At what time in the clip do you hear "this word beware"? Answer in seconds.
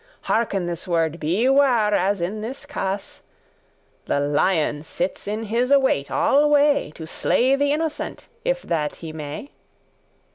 0.65-1.93